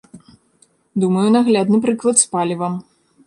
[1.03, 2.73] Думаю, наглядны прыклад з палівам.